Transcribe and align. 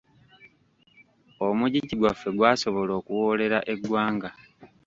Omugigi 1.47 1.95
gwaffe 1.99 2.29
gwasobola 2.37 2.91
okuwolera 2.99 3.59
eggwanga. 3.73 4.29